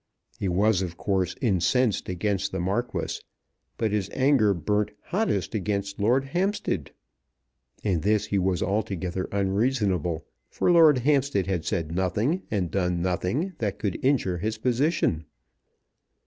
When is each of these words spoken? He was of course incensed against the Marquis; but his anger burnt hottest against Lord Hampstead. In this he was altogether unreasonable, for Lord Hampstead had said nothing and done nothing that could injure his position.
He 0.39 0.49
was 0.49 0.81
of 0.81 0.97
course 0.97 1.35
incensed 1.43 2.09
against 2.09 2.51
the 2.51 2.59
Marquis; 2.59 3.19
but 3.77 3.91
his 3.91 4.09
anger 4.13 4.51
burnt 4.55 4.89
hottest 4.99 5.53
against 5.53 5.99
Lord 5.99 6.25
Hampstead. 6.25 6.89
In 7.83 7.99
this 8.01 8.25
he 8.25 8.39
was 8.39 8.63
altogether 8.63 9.29
unreasonable, 9.31 10.25
for 10.49 10.71
Lord 10.71 10.97
Hampstead 10.97 11.45
had 11.45 11.65
said 11.65 11.91
nothing 11.95 12.41
and 12.49 12.71
done 12.71 13.03
nothing 13.03 13.53
that 13.59 13.77
could 13.77 14.03
injure 14.03 14.39
his 14.39 14.57
position. 14.57 15.25